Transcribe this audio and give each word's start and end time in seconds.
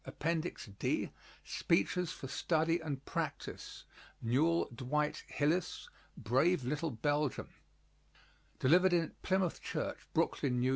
]APPENDIX 0.05 0.65
D 0.79 1.11
SPEECHES 1.43 2.11
FOR 2.11 2.27
STUDY 2.27 2.79
AND 2.79 3.05
PRACTISE 3.05 3.85
NEWELL 4.23 4.69
DWIGHT 4.73 5.23
HILLIS 5.27 5.89
BRAVE 6.17 6.63
LITTLE 6.65 6.89
BELGIUM 6.89 7.49
Delivered 8.57 8.93
in 8.93 9.13
Plymouth 9.21 9.61
Church, 9.61 10.07
Brooklyn, 10.15 10.55
N.Y. 10.57 10.69